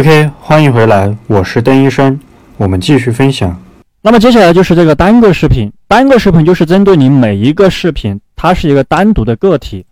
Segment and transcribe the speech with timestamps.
[0.00, 2.18] OK，欢迎回来，我是邓医生，
[2.56, 3.54] 我们继续分享。
[4.00, 9.84] 那么接下来就是这个单个视频，单个视频就是针对你每一个视频，它是一个单独的个体。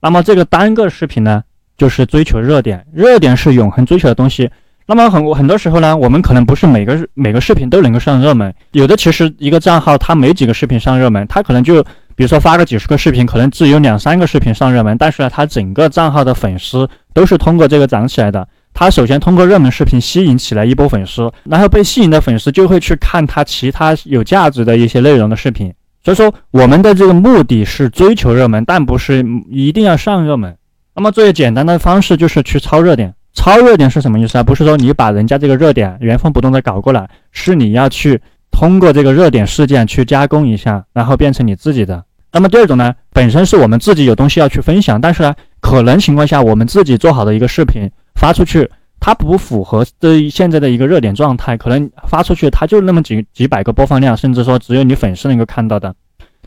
[0.00, 1.42] 那么这个单个视频呢，
[1.76, 4.48] 就是追求热点，热点是永恒追求的东西。
[4.86, 11.82] 那么很很多时候呢，我们可能不是每个每个视频都能够上热门，有的其实一个账号它没几个视频上热门，它可能就
[12.14, 18.46] 比如说发个几十个视频，可能只有两三个视频上热门，但是呢，它整个账号的粉丝都是通过这个涨起来的。
[18.78, 25.72] 他首先通过热门视频吸引起来一波粉丝，然后被吸引的粉丝就会去看他其他有价值的一些内容的视频。
[26.04, 30.54] 所以说，我们的这个目的是追求热门，但不是一定要上热门。
[30.94, 33.14] 那么最简单的方式就是去抄热点。
[33.32, 34.42] 抄热点是什么意思啊？
[34.42, 38.20] 不是说你把人家这个热点原封不动的搞过来，是你要去
[38.50, 42.04] 通过这个热点事件去加工一下，然后变成你自己的。
[42.30, 47.90] 那么第二种呢，本身是我们自己有东西要去分享，但是呢，可能情况下我们自己做好的一个视频。
[48.16, 55.94] 发出去，它不符合这现在的一个热点状态，可能发出去它就那么几几百个播放量，甚至说只有你粉丝能够看到的。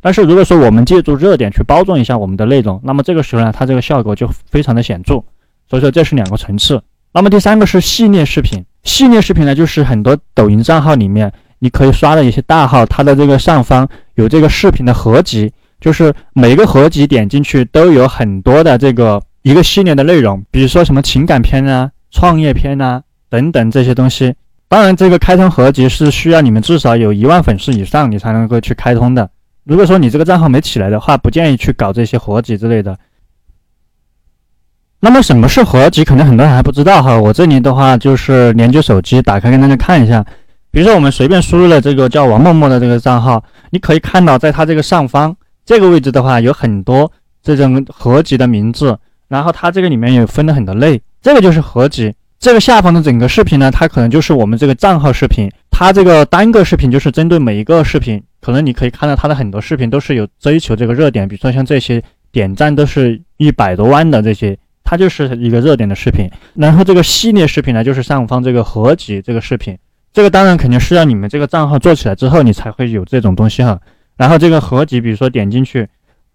[0.02, 5.24] 但是如果说我们借助热点去包装一下我们的内容，那么这个时候呢，它这个效果就非常的显著。
[5.70, 6.82] 所以说这是两个层次。
[7.14, 19.22] 那么第三个是系列视频，系列视频呢，就是很多抖音账号里面你可以刷的一些大号，它的这个上方有这个视频的合集，就是每个合集点进去都有很多的这个。
[19.42, 24.36] 一个系列的内容，比如说什么情感片啊、创业片啊等等这些东西。
[24.68, 29.30] 当然，这个开通合集是需要你们至少有一万粉丝以上，你才能够去开通的。
[29.64, 32.98] 如果说你这个账号没起来的话，不建议去搞这些合集之类的。
[35.00, 36.04] 那么什么是合集？
[36.04, 37.18] 可能很多人还不知道哈。
[37.18, 40.24] 我这里的话就是连接手机打开，跟大家看一下。
[40.72, 48.98] 比如说我们随便输入了这个叫王默默的这个账号，你可以看到在它这个上方这个位置的话，有很多这种合集的名字。
[49.30, 52.14] 然后它这个里面也分了很多类，这个就是合集。
[52.40, 55.50] 这个下方的整个视频呢，它可能就是我们这个账号视频。
[55.70, 62.02] 它这个单个视频就是针对每一个视频，可能你可以看到它的很多视频都是有追求这个热点，比如说像这些
[62.32, 66.30] 点赞都是一百多万的这些，它就是一个热点的视频。
[66.56, 69.78] 然后这个系列视频呢，就是上方这个合集这个视频，
[70.14, 73.80] 这个当然肯定是要你们这个账号做起来之后，你才会有这种东西哈。
[74.16, 75.88] 然后这个合集，比如说点进去。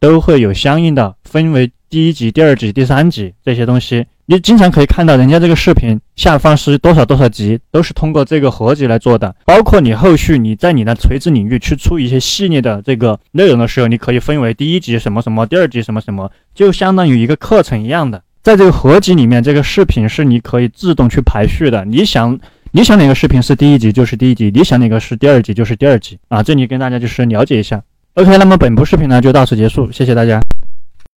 [0.04, 9.34] 都会有相应的分为第一集、第二集、第三集这些东西，你经常可以看到人家这个视频下方是多少多少集，都是通过这个合集来做的。
[9.46, 18.22] 包括你后续你在你的垂直领域去出一些系列的这个内容的时候，你可以分为第一集什么什么，第二集什么什么，就相当于一个课程一样的。
[18.42, 21.82] 在这个合集里面，这个视频是你可以自动去排序的。
[21.86, 22.38] 你想
[22.72, 26.42] 你想哪个视频是第一集就是第一集，你想哪个是第二集就是第二集啊。
[26.42, 27.82] 这里跟大家就是了解一下。
[28.14, 30.40] OK，那么本部视频呢就到此结束，谢谢大家。